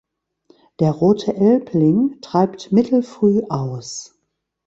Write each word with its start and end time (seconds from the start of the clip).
Der 0.79 0.93
"Rote 0.93 1.35
Elbling" 1.35 2.21
treibt 2.21 2.71
mittelfrüh 2.71 3.43
aus. 3.49 4.15